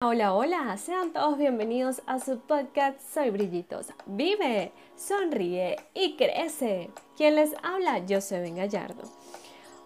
Hola, 0.00 0.32
hola, 0.32 0.76
sean 0.76 1.12
todos 1.12 1.38
bienvenidos 1.38 2.02
a 2.06 2.20
su 2.20 2.38
podcast 2.38 3.00
Soy 3.00 3.30
Brillitos. 3.30 3.88
Vive, 4.06 4.70
sonríe 4.94 5.74
y 5.92 6.16
crece. 6.16 6.92
Quien 7.16 7.34
les 7.34 7.52
habla, 7.64 8.06
yo 8.06 8.20
soy 8.20 8.38
Ben 8.38 8.54
Gallardo. 8.54 9.02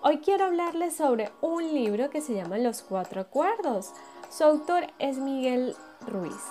Hoy 0.03 0.19
quiero 0.19 0.45
hablarles 0.45 0.97
sobre 0.97 1.31
un 1.41 1.73
libro 1.73 2.11
que 2.11 2.21
se 2.21 2.35
llama 2.35 2.59
Los 2.59 2.83
Cuatro 2.83 3.23
Acuerdos. 3.23 3.95
Su 4.29 4.45
autor 4.45 4.87
es 4.99 5.17
Miguel 5.17 5.75
Ruiz. 6.07 6.43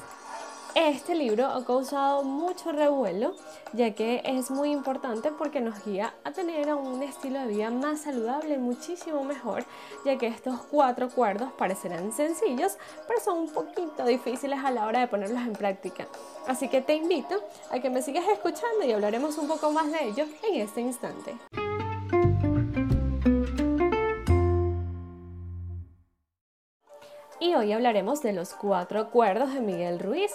Este 0.74 1.16
libro 1.16 1.48
ha 1.48 1.66
causado 1.66 2.24
mucho 2.24 2.71
revuelo, 2.71 3.36
ya 3.74 3.94
que 3.94 4.21
es 4.24 4.50
muy 4.50 4.71
importante 4.71 5.30
porque 5.30 5.60
nos 5.60 5.84
guía 5.84 6.14
a 6.24 6.32
tener 6.32 6.74
un 6.74 7.04
estilo 7.04 7.40
de 7.40 7.48
vida 7.48 7.70
más 7.70 8.04
saludable, 8.04 8.58
muchísimo 8.58 9.21
mejor, 9.26 9.66
ya 10.06 10.18
que 10.18 10.28
estos 10.28 10.62
cuatro 10.71 11.07
acuerdos 11.07 11.52
parecerán 11.57 12.14
sencillos, 12.14 12.78
pero 13.06 13.20
son 13.20 13.39
un 13.39 13.50
poquito 13.50 14.06
difíciles 14.06 14.60
a 14.64 14.71
la 14.71 14.86
hora 14.86 15.02
de 15.02 15.07
ponerlos 15.07 15.42
en 15.42 15.54
práctica. 15.54 16.07
Así 16.48 16.70
que 16.70 16.82
te 16.82 16.96
invito 16.96 17.43
a 17.70 17.79
que 17.79 17.90
me 17.90 18.01
sigas 18.01 18.26
escuchando 18.29 18.86
y 18.86 18.93
hablaremos 18.93 19.38
un 19.38 19.50
poco 19.50 19.71
más 19.71 19.92
de 19.92 20.06
ellos 20.06 20.29
en 20.50 20.62
este 20.62 20.79
instante. 20.79 21.36
Hoy 27.55 27.73
hablaremos 27.73 28.21
de 28.21 28.33
los 28.33 28.54
cuatro 28.54 29.00
acuerdos 29.00 29.54
de 29.54 29.61
Miguel 29.61 30.00
Ruiz 30.00 30.32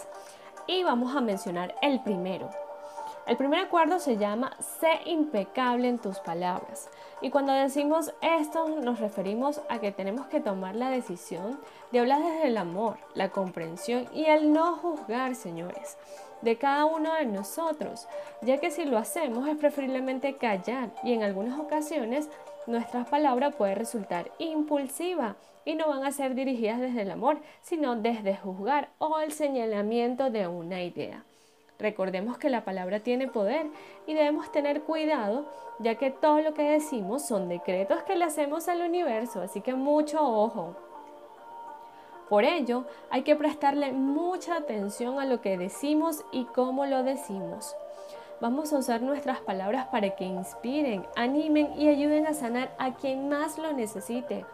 y 0.67 0.83
vamos 0.83 1.17
a 1.17 1.21
mencionar 1.21 1.75
el 1.81 2.03
primero. 2.03 2.51
El 3.27 3.37
primer 3.37 3.59
acuerdo 3.59 3.99
se 3.99 4.19
llama 4.19 4.57
sé 4.61 5.01
impecable 5.05 5.89
en 5.89 5.99
tus 5.99 6.21
palabras. 6.21 6.89
Y 7.21 7.31
cuando 7.31 7.53
decimos 7.53 8.15
esto 8.23 8.69
nos 8.69 9.01
referimos 9.01 9.61
a 9.69 9.81
que 9.81 9.91
tenemos 9.91 10.27
que 10.27 10.41
tomar 10.41 10.77
la 10.77 10.91
decisión 10.91 11.59
de 11.91 11.99
hablar 11.99 12.23
desde 12.23 12.47
el 12.47 12.57
amor, 12.57 12.99
la 13.15 13.31
comprensión 13.31 14.07
y 14.15 14.27
el 14.27 14.53
no 14.53 14.77
juzgar, 14.77 15.35
señores, 15.35 15.99
de 16.43 16.57
cada 16.57 16.85
uno 16.85 17.15
de 17.15 17.27
nosotros, 17.27 18.07
ya 18.43 18.59
que 18.59 18.71
si 18.71 18.85
lo 18.85 18.97
hacemos 18.97 19.49
es 19.49 19.57
preferiblemente 19.57 20.37
callar 20.37 20.91
y 21.03 21.13
en 21.13 21.25
algunas 21.25 21.59
ocasiones 21.59 22.29
nuestra 22.69 23.07
palabra 23.07 23.51
puede 23.51 23.75
resultar 23.75 24.31
impulsiva 24.39 25.35
y 25.65 25.75
no 25.75 25.89
van 25.89 26.05
a 26.05 26.13
ser 26.13 26.37
dirigidas 26.37 26.79
desde 26.79 27.03
el 27.03 27.11
amor, 27.11 27.39
sino 27.61 27.97
desde 27.97 28.37
juzgar 28.37 28.91
o 28.99 29.19
el 29.19 29.33
señalamiento 29.33 30.31
de 30.31 30.47
una 30.47 30.85
idea. 30.85 31.25
Recordemos 31.79 32.39
que 32.39 32.49
la 32.49 32.65
palabra 32.65 33.01
tiene 33.01 33.29
poder 33.29 33.67
y 34.07 34.15
debemos 34.15 34.51
tener 34.51 34.83
cuidado, 34.83 35.45
ya 35.79 35.97
que 35.97 36.11
todo 36.11 36.41
lo 36.41 36.55
que 36.55 36.63
decimos 36.63 37.27
son 37.27 37.49
decretos 37.49 38.03
que 38.05 38.17
le 38.17 38.25
hacemos 38.25 38.69
al 38.69 38.81
universo, 38.81 39.43
así 39.43 39.61
que 39.61 39.75
mucho 39.75 40.19
ojo. 40.21 40.75
Por 42.31 42.45
ello, 42.45 42.85
hay 43.11 43.23
que 43.23 43.37
prestarle 43.37 43.93
mucha 43.93 44.57
atención 44.57 45.21
a 45.21 45.27
lo 45.27 45.41
que 45.41 45.59
decimos 45.59 46.25
y 46.33 46.45
cómo 46.47 46.87
lo 46.87 47.03
decimos. 47.03 47.77
Vamos 48.41 48.73
a 48.73 48.79
usar 48.79 49.01
nuestras 49.01 49.41
palabras 49.41 49.87
para 49.87 50.11
que 50.11 50.25
inspiren, 50.25 51.07
animen 51.15 51.73
y 51.79 51.89
ayuden 51.89 52.27
a 52.27 52.35
sanar 52.35 52.75
a 52.79 52.95
quien 52.95 53.29
más 53.29 53.59
lo 53.59 53.73
necesite. 53.73 54.45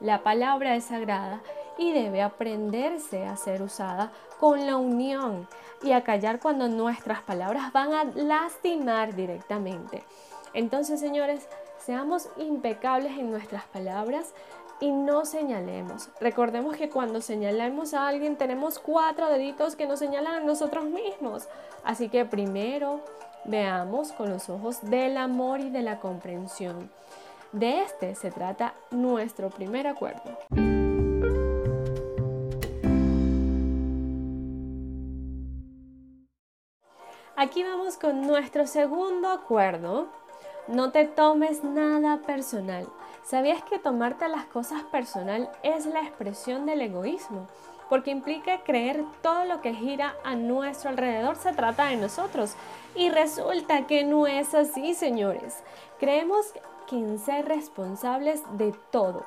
La 0.00 0.22
palabra 0.22 0.76
es 0.76 0.84
sagrada 0.84 1.42
y 1.80 1.92
debe 1.92 2.20
aprenderse 2.20 3.24
a 3.24 3.36
ser 3.36 3.62
usada 3.62 4.12
con 4.38 4.66
la 4.66 4.76
unión 4.76 5.48
y 5.82 5.92
a 5.92 6.04
callar 6.04 6.38
cuando 6.38 6.68
nuestras 6.68 7.22
palabras 7.22 7.72
van 7.72 7.94
a 7.94 8.04
lastimar 8.04 9.16
directamente. 9.16 10.04
Entonces, 10.52 11.00
señores, 11.00 11.48
seamos 11.78 12.28
impecables 12.36 13.18
en 13.18 13.30
nuestras 13.30 13.64
palabras 13.64 14.34
y 14.78 14.90
no 14.90 15.24
señalemos. 15.24 16.10
Recordemos 16.20 16.76
que 16.76 16.90
cuando 16.90 17.22
señalamos 17.22 17.94
a 17.94 18.08
alguien 18.08 18.36
tenemos 18.36 18.78
cuatro 18.78 19.30
deditos 19.30 19.74
que 19.74 19.86
nos 19.86 20.00
señalan 20.00 20.34
a 20.34 20.40
nosotros 20.40 20.84
mismos. 20.84 21.48
Así 21.82 22.10
que 22.10 22.26
primero 22.26 23.00
veamos 23.46 24.12
con 24.12 24.28
los 24.28 24.50
ojos 24.50 24.82
del 24.82 25.16
amor 25.16 25.60
y 25.60 25.70
de 25.70 25.80
la 25.80 25.98
comprensión. 25.98 26.90
De 27.52 27.82
este 27.82 28.14
se 28.16 28.30
trata 28.30 28.74
nuestro 28.90 29.48
primer 29.48 29.86
acuerdo. 29.86 30.38
Aquí 37.42 37.64
vamos 37.64 37.96
con 37.96 38.20
nuestro 38.26 38.66
segundo 38.66 39.30
acuerdo. 39.30 40.08
No 40.68 40.92
te 40.92 41.06
tomes 41.06 41.64
nada 41.64 42.18
personal. 42.18 42.86
¿Sabías 43.24 43.62
que 43.62 43.78
tomarte 43.78 44.28
las 44.28 44.44
cosas 44.44 44.82
personal 44.82 45.50
es 45.62 45.86
la 45.86 46.00
expresión 46.00 46.66
del 46.66 46.82
egoísmo? 46.82 47.48
Porque 47.88 48.10
implica 48.10 48.62
creer 48.62 49.02
todo 49.22 49.46
lo 49.46 49.62
que 49.62 49.72
gira 49.72 50.16
a 50.22 50.34
nuestro 50.36 50.90
alrededor 50.90 51.36
se 51.36 51.54
trata 51.54 51.86
de 51.86 51.96
nosotros. 51.96 52.56
Y 52.94 53.08
resulta 53.08 53.86
que 53.86 54.04
no 54.04 54.26
es 54.26 54.52
así, 54.54 54.92
señores. 54.92 55.62
Creemos 55.98 56.52
en 56.92 57.18
ser 57.18 57.46
responsables 57.46 58.42
de 58.58 58.74
todo. 58.90 59.24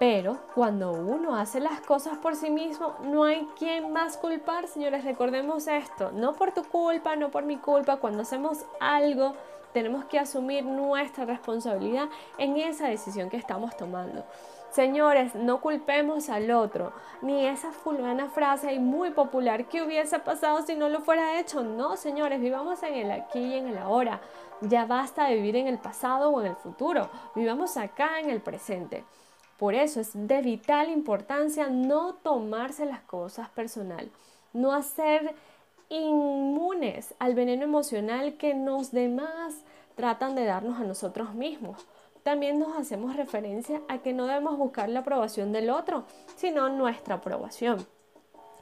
Pero 0.00 0.38
cuando 0.54 0.92
uno 0.92 1.36
hace 1.36 1.60
las 1.60 1.82
cosas 1.82 2.16
por 2.16 2.34
sí 2.34 2.48
mismo, 2.48 2.94
no 3.02 3.24
hay 3.24 3.46
quien 3.58 3.92
más 3.92 4.16
culpar, 4.16 4.66
señores. 4.66 5.04
Recordemos 5.04 5.66
esto, 5.68 6.10
no 6.10 6.32
por 6.32 6.52
tu 6.52 6.64
culpa, 6.64 7.16
no 7.16 7.30
por 7.30 7.44
mi 7.44 7.58
culpa. 7.58 7.98
Cuando 7.98 8.22
hacemos 8.22 8.64
algo, 8.80 9.34
tenemos 9.74 10.06
que 10.06 10.18
asumir 10.18 10.64
nuestra 10.64 11.26
responsabilidad 11.26 12.08
en 12.38 12.56
esa 12.56 12.88
decisión 12.88 13.28
que 13.28 13.36
estamos 13.36 13.76
tomando. 13.76 14.24
Señores, 14.70 15.34
no 15.34 15.60
culpemos 15.60 16.30
al 16.30 16.50
otro, 16.50 16.94
ni 17.20 17.44
esa 17.44 17.70
fulana 17.70 18.30
frase 18.30 18.78
muy 18.78 19.10
popular 19.10 19.66
que 19.66 19.82
hubiese 19.82 20.18
pasado 20.18 20.62
si 20.62 20.76
no 20.76 20.88
lo 20.88 21.02
fuera 21.02 21.38
hecho. 21.38 21.62
No, 21.62 21.98
señores, 21.98 22.40
vivamos 22.40 22.82
en 22.84 22.94
el 22.94 23.10
aquí 23.10 23.38
y 23.38 23.58
en 23.58 23.68
el 23.68 23.76
ahora. 23.76 24.22
Ya 24.62 24.86
basta 24.86 25.26
de 25.26 25.34
vivir 25.34 25.56
en 25.56 25.66
el 25.66 25.76
pasado 25.76 26.30
o 26.30 26.40
en 26.40 26.46
el 26.46 26.56
futuro. 26.56 27.10
Vivamos 27.34 27.76
acá 27.76 28.18
en 28.18 28.30
el 28.30 28.40
presente. 28.40 29.04
Por 29.60 29.76
eso 29.76 30.00
es 30.00 30.10
de 30.14 30.42
vital 30.42 30.90
importancia 30.90 31.68
no 31.68 32.14
tomarse 32.14 32.84
las 32.84 33.02
cosas 33.02 33.48
personal, 33.50 34.10
no 34.52 34.72
hacer 34.72 35.34
inmunes 35.88 37.14
al 37.20 37.36
veneno 37.36 37.62
emocional 37.62 38.34
que 38.38 38.54
los 38.54 38.90
demás 38.90 39.62
tratan 39.94 40.34
de 40.34 40.46
darnos 40.46 40.80
a 40.80 40.84
nosotros 40.84 41.34
mismos 41.34 41.86
también 42.22 42.58
nos 42.58 42.76
hacemos 42.76 43.16
referencia 43.16 43.80
a 43.88 43.98
que 43.98 44.12
no 44.12 44.26
debemos 44.26 44.58
buscar 44.58 44.88
la 44.88 45.00
aprobación 45.00 45.52
del 45.52 45.70
otro, 45.70 46.04
sino 46.36 46.68
nuestra 46.68 47.16
aprobación. 47.16 47.86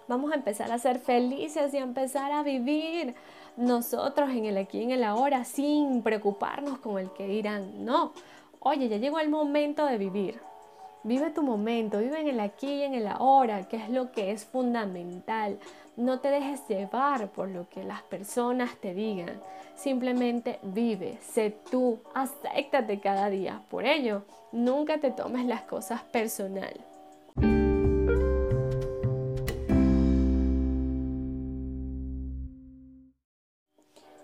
Vamos 0.06 0.32
a 0.32 0.36
empezar 0.36 0.72
a 0.72 0.78
ser 0.78 0.98
felices 0.98 1.74
y 1.74 1.78
a 1.78 1.82
empezar 1.82 2.32
a 2.32 2.42
vivir 2.42 3.14
nosotros 3.56 4.30
en 4.30 4.46
el 4.46 4.56
aquí 4.56 4.78
y 4.78 4.84
en 4.84 4.90
el 4.92 5.04
ahora 5.04 5.44
sin 5.44 6.02
preocuparnos 6.02 6.78
con 6.78 6.98
el 6.98 7.10
que 7.10 7.26
dirán. 7.26 7.84
No, 7.84 8.12
oye, 8.60 8.88
ya 8.88 8.96
llegó 8.96 9.18
el 9.18 9.28
momento 9.28 9.84
de 9.86 9.98
vivir. 9.98 10.47
Vive 11.08 11.30
tu 11.30 11.42
momento, 11.42 12.00
vive 12.00 12.20
en 12.20 12.28
el 12.28 12.38
aquí 12.38 12.66
y 12.66 12.82
en 12.82 12.92
el 12.92 13.06
ahora, 13.06 13.66
que 13.66 13.78
es 13.78 13.88
lo 13.88 14.12
que 14.12 14.30
es 14.30 14.44
fundamental. 14.44 15.58
No 15.96 16.20
te 16.20 16.28
dejes 16.28 16.68
llevar 16.68 17.30
por 17.30 17.48
lo 17.48 17.66
que 17.70 17.82
las 17.82 18.02
personas 18.02 18.76
te 18.76 18.92
digan. 18.92 19.40
Simplemente 19.74 20.58
vive, 20.62 21.16
sé 21.22 21.56
tú, 21.70 21.98
acéptate 22.12 23.00
cada 23.00 23.30
día. 23.30 23.62
Por 23.70 23.86
ello, 23.86 24.24
nunca 24.52 24.98
te 24.98 25.10
tomes 25.10 25.46
las 25.46 25.62
cosas 25.62 26.02
personal. 26.02 26.78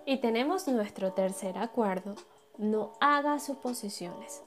Y 0.05 0.19
tenemos 0.19 0.69
nuestro 0.69 1.15
tercer 1.15 1.57
acuerdo, 1.57 2.15
no 2.59 2.93
haga 3.01 3.39
suposiciones. 3.39 4.43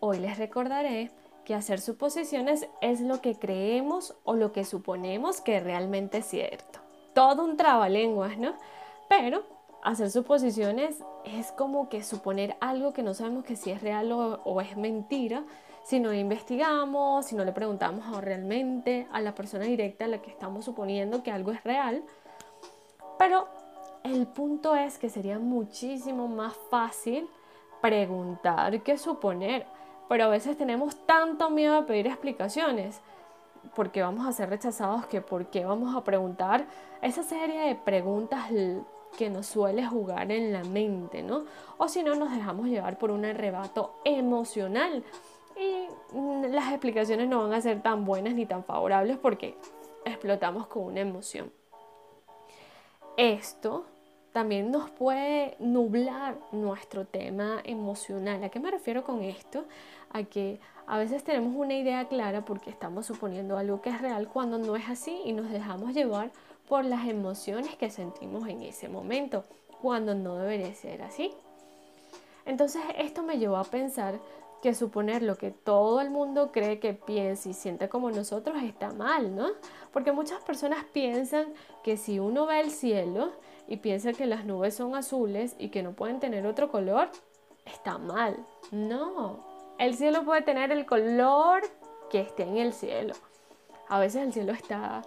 Hoy 0.00 0.18
les 0.18 0.36
recordaré 0.36 1.10
que 1.50 1.56
hacer 1.56 1.80
suposiciones 1.80 2.68
es 2.80 3.00
lo 3.00 3.20
que 3.20 3.34
creemos 3.34 4.14
o 4.22 4.36
lo 4.36 4.52
que 4.52 4.64
suponemos 4.64 5.40
que 5.40 5.58
realmente 5.58 6.18
es 6.18 6.26
cierto. 6.26 6.78
Todo 7.12 7.44
un 7.44 7.56
trabalenguas, 7.56 8.38
¿no? 8.38 8.52
Pero 9.08 9.42
hacer 9.82 10.12
suposiciones 10.12 11.02
es 11.24 11.50
como 11.50 11.88
que 11.88 12.04
suponer 12.04 12.54
algo 12.60 12.92
que 12.92 13.02
no 13.02 13.14
sabemos 13.14 13.44
que 13.44 13.56
si 13.56 13.72
es 13.72 13.82
real 13.82 14.12
o, 14.12 14.60
es 14.60 14.76
mentira, 14.76 15.42
si 15.82 15.98
no 15.98 16.14
investigamos, 16.14 17.26
si 17.26 17.34
no 17.34 17.44
le 17.44 17.50
preguntamos 17.50 18.06
realmente 18.22 19.08
a 19.10 19.20
la 19.20 19.34
persona 19.34 19.64
directa 19.64 20.04
a 20.04 20.08
la 20.08 20.22
que 20.22 20.30
estamos 20.30 20.64
suponiendo 20.64 21.24
que 21.24 21.32
algo 21.32 21.50
es 21.50 21.64
real. 21.64 22.04
Pero 23.18 23.48
el 24.04 24.28
punto 24.28 24.76
es 24.76 24.98
que 24.98 25.08
sería 25.08 25.40
muchísimo 25.40 26.28
más 26.28 26.54
fácil 26.70 27.28
preguntar 27.80 28.84
que 28.84 28.96
suponer 28.96 29.66
pero 30.10 30.24
a 30.24 30.28
veces 30.28 30.58
tenemos 30.58 30.96
tanto 31.06 31.50
miedo 31.50 31.76
a 31.76 31.86
pedir 31.86 32.08
explicaciones 32.08 33.00
porque 33.76 34.02
vamos 34.02 34.26
a 34.26 34.32
ser 34.32 34.50
rechazados 34.50 35.06
que 35.06 35.20
por 35.20 35.46
qué 35.46 35.64
vamos 35.64 35.94
a 35.94 36.02
preguntar 36.02 36.66
esa 37.00 37.22
serie 37.22 37.60
de 37.60 37.76
preguntas 37.76 38.48
que 39.16 39.30
nos 39.30 39.46
suele 39.46 39.86
jugar 39.86 40.32
en 40.32 40.52
la 40.52 40.64
mente, 40.64 41.22
¿no? 41.22 41.44
O 41.78 41.86
si 41.86 42.02
no, 42.02 42.16
nos 42.16 42.32
dejamos 42.32 42.66
llevar 42.66 42.98
por 42.98 43.12
un 43.12 43.24
arrebato 43.24 44.00
emocional 44.04 45.04
y 45.56 45.86
las 46.48 46.70
explicaciones 46.70 47.28
no 47.28 47.42
van 47.42 47.52
a 47.52 47.60
ser 47.60 47.80
tan 47.80 48.04
buenas 48.04 48.34
ni 48.34 48.46
tan 48.46 48.64
favorables 48.64 49.16
porque 49.16 49.56
explotamos 50.04 50.66
con 50.66 50.86
una 50.86 51.02
emoción. 51.02 51.52
Esto 53.16 53.86
también 54.32 54.70
nos 54.70 54.90
puede 54.90 55.56
nublar 55.58 56.36
nuestro 56.52 57.04
tema 57.04 57.60
emocional. 57.64 58.42
¿A 58.44 58.48
qué 58.48 58.60
me 58.60 58.70
refiero 58.70 59.02
con 59.04 59.22
esto? 59.22 59.64
A 60.12 60.22
que 60.22 60.60
a 60.86 60.98
veces 60.98 61.24
tenemos 61.24 61.54
una 61.56 61.74
idea 61.74 62.06
clara 62.06 62.44
porque 62.44 62.70
estamos 62.70 63.06
suponiendo 63.06 63.56
algo 63.56 63.80
que 63.80 63.90
es 63.90 64.00
real 64.00 64.28
cuando 64.28 64.58
no 64.58 64.76
es 64.76 64.88
así 64.88 65.20
y 65.24 65.32
nos 65.32 65.50
dejamos 65.50 65.94
llevar 65.94 66.30
por 66.68 66.84
las 66.84 67.06
emociones 67.08 67.74
que 67.76 67.90
sentimos 67.90 68.48
en 68.48 68.62
ese 68.62 68.88
momento, 68.88 69.44
cuando 69.82 70.14
no 70.14 70.36
debería 70.36 70.72
ser 70.74 71.02
así. 71.02 71.32
Entonces 72.46 72.82
esto 72.96 73.22
me 73.22 73.38
llevó 73.38 73.56
a 73.56 73.64
pensar 73.64 74.20
que 74.62 74.74
suponer 74.74 75.22
lo 75.22 75.36
que 75.36 75.50
todo 75.50 76.00
el 76.00 76.10
mundo 76.10 76.52
cree 76.52 76.78
que 76.78 76.92
piensa 76.92 77.48
y 77.48 77.54
siente 77.54 77.88
como 77.88 78.10
nosotros 78.10 78.62
está 78.62 78.92
mal, 78.92 79.34
¿no? 79.34 79.48
Porque 79.92 80.12
muchas 80.12 80.42
personas 80.42 80.84
piensan 80.92 81.46
que 81.82 81.96
si 81.96 82.18
uno 82.18 82.46
ve 82.46 82.60
el 82.60 82.70
cielo 82.70 83.32
y 83.70 83.76
piensa 83.76 84.12
que 84.12 84.26
las 84.26 84.44
nubes 84.44 84.74
son 84.74 84.96
azules 84.96 85.54
y 85.56 85.68
que 85.68 85.84
no 85.84 85.92
pueden 85.92 86.18
tener 86.18 86.44
otro 86.44 86.70
color, 86.72 87.08
está 87.64 87.98
mal. 87.98 88.36
No, 88.72 89.44
el 89.78 89.94
cielo 89.94 90.24
puede 90.24 90.42
tener 90.42 90.72
el 90.72 90.84
color 90.84 91.62
que 92.10 92.20
esté 92.20 92.42
en 92.42 92.56
el 92.58 92.72
cielo. 92.72 93.14
A 93.88 94.00
veces 94.00 94.22
el 94.22 94.32
cielo 94.32 94.52
está 94.52 95.02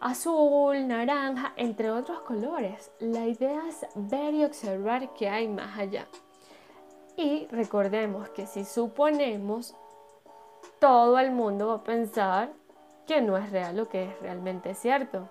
azul, 0.00 0.88
naranja, 0.88 1.52
entre 1.54 1.92
otros 1.92 2.22
colores. 2.22 2.90
La 2.98 3.26
idea 3.26 3.62
es 3.68 3.86
ver 3.94 4.34
y 4.34 4.44
observar 4.44 5.14
qué 5.14 5.28
hay 5.28 5.46
más 5.46 5.78
allá. 5.78 6.08
Y 7.16 7.46
recordemos 7.52 8.30
que 8.30 8.46
si 8.46 8.64
suponemos, 8.64 9.76
todo 10.80 11.20
el 11.20 11.30
mundo 11.30 11.68
va 11.68 11.74
a 11.74 11.84
pensar 11.84 12.50
que 13.06 13.20
no 13.20 13.36
es 13.36 13.48
real 13.52 13.76
lo 13.76 13.88
que 13.88 14.04
es 14.08 14.20
realmente 14.20 14.74
cierto. 14.74 15.28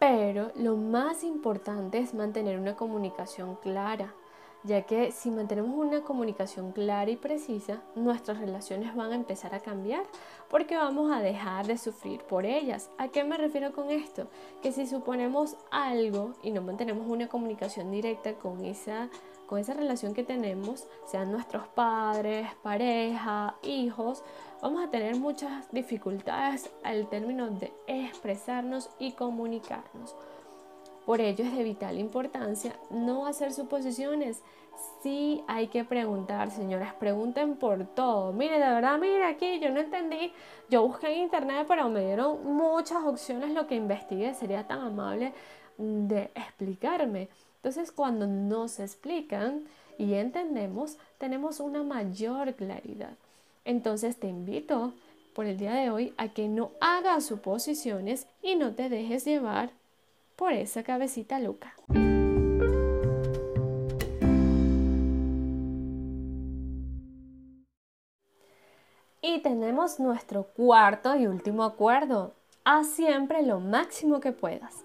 Pero 0.00 0.50
lo 0.54 0.76
más 0.78 1.22
importante 1.24 1.98
es 1.98 2.14
mantener 2.14 2.58
una 2.58 2.74
comunicación 2.74 3.56
clara, 3.56 4.14
ya 4.62 4.80
que 4.80 5.12
si 5.12 5.30
mantenemos 5.30 5.78
una 5.78 6.00
comunicación 6.00 6.72
clara 6.72 7.10
y 7.10 7.16
precisa, 7.16 7.82
nuestras 7.94 8.38
relaciones 8.38 8.96
van 8.96 9.12
a 9.12 9.14
empezar 9.14 9.54
a 9.54 9.60
cambiar 9.60 10.04
porque 10.48 10.74
vamos 10.74 11.12
a 11.12 11.20
dejar 11.20 11.66
de 11.66 11.76
sufrir 11.76 12.22
por 12.22 12.46
ellas. 12.46 12.88
¿A 12.96 13.08
qué 13.08 13.24
me 13.24 13.36
refiero 13.36 13.72
con 13.72 13.90
esto? 13.90 14.26
Que 14.62 14.72
si 14.72 14.86
suponemos 14.86 15.56
algo 15.70 16.32
y 16.42 16.50
no 16.50 16.62
mantenemos 16.62 17.06
una 17.06 17.28
comunicación 17.28 17.90
directa 17.90 18.32
con 18.32 18.64
esa 18.64 19.10
con 19.50 19.58
esa 19.58 19.74
relación 19.74 20.14
que 20.14 20.22
tenemos, 20.22 20.86
sean 21.06 21.32
nuestros 21.32 21.66
padres, 21.66 22.46
pareja, 22.62 23.56
hijos, 23.64 24.22
vamos 24.62 24.84
a 24.84 24.90
tener 24.90 25.16
muchas 25.16 25.70
dificultades 25.72 26.70
al 26.82 27.08
término 27.08 27.50
de 27.50 27.72
expresarnos 27.86 28.90
y 28.98 29.12
comunicarnos. 29.12 30.14
Por 31.06 31.20
ello 31.20 31.44
es 31.44 31.56
de 31.56 31.64
vital 31.64 31.98
importancia 31.98 32.74
no 32.90 33.26
hacer 33.26 33.52
suposiciones. 33.52 34.42
Sí 35.02 35.42
hay 35.48 35.68
que 35.68 35.84
preguntar, 35.84 36.50
señoras, 36.50 36.94
pregunten 36.94 37.56
por 37.56 37.84
todo. 37.84 38.32
Mire, 38.32 38.54
de 38.58 38.70
verdad, 38.70 38.98
mire 38.98 39.24
aquí, 39.24 39.58
yo 39.60 39.70
no 39.70 39.80
entendí. 39.80 40.32
Yo 40.68 40.86
busqué 40.86 41.12
en 41.12 41.22
internet, 41.22 41.66
pero 41.66 41.88
me 41.88 42.04
dieron 42.04 42.54
muchas 42.54 43.04
opciones. 43.04 43.50
Lo 43.52 43.66
que 43.66 43.74
investigué 43.74 44.34
sería 44.34 44.66
tan 44.66 44.80
amable 44.80 45.32
de 45.78 46.30
explicarme. 46.34 47.28
Entonces, 47.56 47.92
cuando 47.92 48.26
nos 48.26 48.78
explican 48.78 49.64
y 49.98 50.14
entendemos, 50.14 50.96
tenemos 51.18 51.60
una 51.60 51.82
mayor 51.82 52.54
claridad. 52.54 53.16
Entonces, 53.64 54.18
te 54.18 54.26
invito 54.26 54.94
por 55.34 55.46
el 55.46 55.58
día 55.58 55.74
de 55.74 55.90
hoy 55.90 56.14
a 56.16 56.28
que 56.28 56.48
no 56.48 56.72
hagas 56.80 57.24
suposiciones 57.24 58.26
y 58.42 58.56
no 58.56 58.74
te 58.74 58.88
dejes 58.88 59.24
llevar 59.24 59.70
por 60.36 60.52
esa 60.52 60.82
cabecita 60.82 61.38
loca. 61.38 61.74
Y 69.22 69.40
tenemos 69.42 70.00
nuestro 70.00 70.44
cuarto 70.44 71.14
y 71.14 71.26
último 71.26 71.64
acuerdo. 71.64 72.32
Haz 72.64 72.88
siempre 72.88 73.42
lo 73.42 73.60
máximo 73.60 74.20
que 74.20 74.32
puedas. 74.32 74.84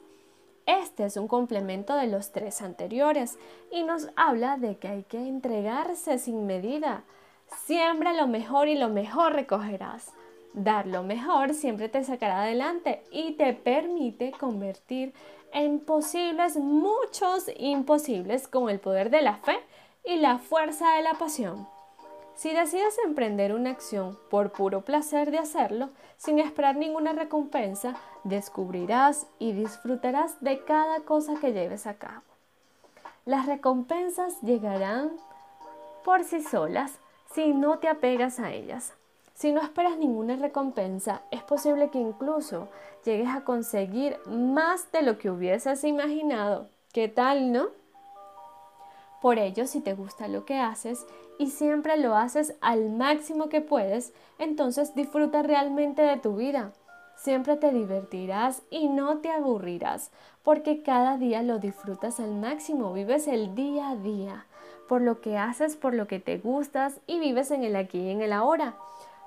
Este 0.65 1.05
es 1.05 1.15
un 1.15 1.27
complemento 1.27 1.95
de 1.95 2.07
los 2.07 2.31
tres 2.31 2.61
anteriores 2.61 3.37
y 3.71 3.83
nos 3.83 4.09
habla 4.15 4.57
de 4.57 4.77
que 4.77 4.87
hay 4.87 5.03
que 5.03 5.19
entregarse 5.27 6.17
sin 6.17 6.45
medida. 6.45 7.03
Siembra 7.65 8.13
lo 8.13 8.27
mejor 8.27 8.67
y 8.67 8.75
lo 8.75 8.89
mejor 8.89 9.33
recogerás. 9.33 10.11
Dar 10.53 10.87
lo 10.87 11.03
mejor 11.03 11.53
siempre 11.53 11.89
te 11.89 12.03
sacará 12.03 12.43
adelante 12.43 13.03
y 13.11 13.33
te 13.33 13.53
permite 13.53 14.31
convertir 14.31 15.13
en 15.51 15.79
posibles 15.79 16.57
muchos 16.57 17.49
imposibles 17.57 18.47
con 18.47 18.69
el 18.69 18.79
poder 18.79 19.09
de 19.09 19.21
la 19.21 19.35
fe 19.37 19.57
y 20.03 20.17
la 20.17 20.37
fuerza 20.37 20.95
de 20.95 21.03
la 21.03 21.13
pasión. 21.15 21.67
Si 22.35 22.53
decides 22.53 22.97
emprender 23.05 23.53
una 23.53 23.71
acción 23.71 24.17
por 24.29 24.51
puro 24.51 24.81
placer 24.81 25.31
de 25.31 25.37
hacerlo, 25.37 25.89
sin 26.17 26.39
esperar 26.39 26.75
ninguna 26.75 27.13
recompensa, 27.13 27.95
descubrirás 28.25 29.27
y 29.39 29.53
disfrutarás 29.53 30.41
de 30.41 30.59
cada 30.63 30.99
cosa 31.01 31.35
que 31.39 31.53
lleves 31.53 31.87
a 31.87 31.93
cabo. 31.93 32.23
Las 33.25 33.45
recompensas 33.45 34.39
llegarán 34.41 35.11
por 36.03 36.23
sí 36.25 36.41
solas 36.41 36.99
si 37.35 37.53
no 37.53 37.79
te 37.79 37.89
apegas 37.89 38.39
a 38.39 38.53
ellas. 38.53 38.93
Si 39.33 39.51
no 39.51 39.61
esperas 39.61 39.97
ninguna 39.97 40.37
recompensa, 40.37 41.21
es 41.31 41.43
posible 41.43 41.89
que 41.89 41.99
incluso 41.99 42.69
llegues 43.03 43.27
a 43.27 43.43
conseguir 43.43 44.17
más 44.25 44.89
de 44.93 45.01
lo 45.01 45.17
que 45.17 45.29
hubieses 45.29 45.83
imaginado. 45.83 46.69
¿Qué 46.93 47.09
tal, 47.09 47.51
no? 47.51 47.67
Por 49.21 49.37
ello, 49.37 49.67
si 49.67 49.81
te 49.81 49.95
gusta 49.95 50.29
lo 50.29 50.45
que 50.45 50.59
haces 50.59 51.05
y 51.37 51.49
siempre 51.49 51.97
lo 51.97 52.15
haces 52.15 52.55
al 52.61 52.89
máximo 52.89 53.49
que 53.49 53.59
puedes, 53.59 54.13
entonces 54.39 54.95
disfruta 54.95 55.43
realmente 55.43 56.03
de 56.03 56.15
tu 56.15 56.37
vida. 56.37 56.71
Siempre 57.17 57.57
te 57.57 57.73
divertirás 57.73 58.61
y 58.69 58.87
no 58.87 59.17
te 59.17 59.29
aburrirás, 59.29 60.11
porque 60.41 60.83
cada 60.83 61.17
día 61.17 61.41
lo 61.43 61.59
disfrutas 61.59 62.21
al 62.21 62.31
máximo, 62.31 62.93
vives 62.93 63.27
el 63.27 63.55
día 63.55 63.89
a 63.89 63.95
día, 63.97 64.45
por 64.87 65.01
lo 65.01 65.21
que 65.21 65.37
haces, 65.37 65.75
por 65.75 65.93
lo 65.93 66.07
que 66.07 66.19
te 66.19 66.37
gustas 66.37 66.99
y 67.07 67.19
vives 67.19 67.51
en 67.51 67.63
el 67.63 67.75
aquí 67.75 67.99
y 67.99 68.09
en 68.11 68.21
el 68.21 68.33
ahora. 68.33 68.75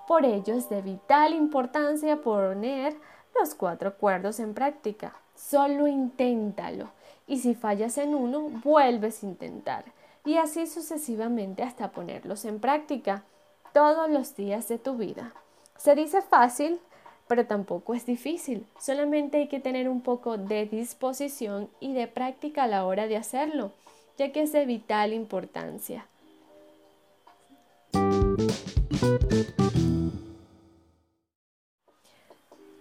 Por 0.07 0.25
ello 0.25 0.55
es 0.55 0.69
de 0.69 0.83
vital 0.83 1.35
importancia 1.35 2.23
poner 2.23 2.97
los 3.39 3.55
cuatro 3.55 3.91
acuerdos 3.91 4.41
en 4.41 4.55
práctica. 4.55 5.15
Solo 5.35 5.87
inténtalo 5.87 6.91
y 7.27 7.39
si 7.39 7.55
fallas 7.55 7.99
en 7.99 8.15
uno, 8.15 8.49
vuelves 8.65 9.23
a 9.23 9.27
intentar 9.27 9.85
y 10.25 10.37
así 10.37 10.67
sucesivamente 10.67 11.63
hasta 11.63 11.91
ponerlos 11.91 12.45
en 12.45 12.61
práctica 12.61 13.25
todos 13.73 14.11
los 14.11 14.35
días 14.37 14.69
de 14.69 14.79
tu 14.79 14.97
vida. 14.97 15.33
Se 15.77 15.95
dice 15.95 16.23
fácil, 16.23 16.81
pero 17.29 17.47
tampoco 17.47 17.95
es 17.95 18.05
difícil. 18.07 18.67
Solamente 18.81 19.39
hay 19.39 19.49
que 19.49 19.61
tener 19.61 19.89
un 19.89 20.01
poco 20.01 20.37
de 20.37 20.67
disposición 20.67 21.71
y 21.79 21.93
de 21.93 22.09
práctica 22.09 22.65
a 22.65 22.67
la 22.67 22.85
hora 22.85 23.07
de 23.07 23.17
hacerlo, 23.17 23.73
ya 24.19 24.33
que 24.33 24.43
es 24.43 24.53
de 24.53 24.67
vital 24.67 25.15
importancia. 25.15 26.07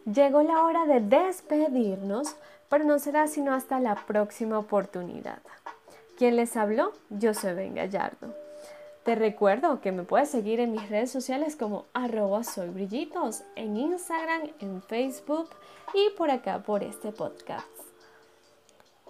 Llegó 0.05 0.41
la 0.41 0.63
hora 0.63 0.85
de 0.85 1.01
despedirnos, 1.01 2.35
pero 2.69 2.85
no 2.85 2.97
será 2.97 3.27
sino 3.27 3.53
hasta 3.53 3.79
la 3.79 3.95
próxima 3.95 4.57
oportunidad. 4.57 5.39
¿Quién 6.17 6.35
les 6.37 6.57
habló? 6.57 6.93
Yo 7.09 7.33
soy 7.33 7.53
Ben 7.53 7.75
Gallardo. 7.75 8.33
Te 9.03 9.15
recuerdo 9.15 9.79
que 9.79 9.91
me 9.91 10.03
puedes 10.03 10.29
seguir 10.29 10.59
en 10.59 10.71
mis 10.71 10.89
redes 10.89 11.11
sociales 11.11 11.55
como 11.55 11.85
arroba 11.93 12.43
soybrillitos, 12.43 13.43
en 13.55 13.77
Instagram, 13.77 14.49
en 14.59 14.81
Facebook 14.81 15.49
y 15.93 16.09
por 16.17 16.31
acá 16.31 16.63
por 16.63 16.83
este 16.83 17.11
podcast. 17.11 17.86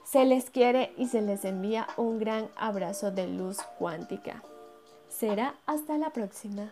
Se 0.09 0.23
les 0.23 0.49
quiere 0.49 0.93
y 0.95 1.07
se 1.07 1.21
les 1.21 1.43
envía 1.43 1.85
un 1.97 2.17
gran 2.17 2.47
abrazo 2.55 3.11
de 3.11 3.27
luz 3.27 3.57
cuántica. 3.77 4.41
Será 5.09 5.55
hasta 5.65 5.97
la 5.97 6.11
próxima. 6.11 6.71